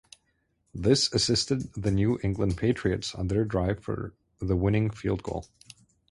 [0.73, 5.45] This assisted the New England Patriots on their drive for the winning field goal.